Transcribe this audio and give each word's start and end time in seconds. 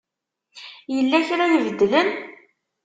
Yella 0.93 1.19
kra 1.27 1.45
ibeddlen? 1.51 2.09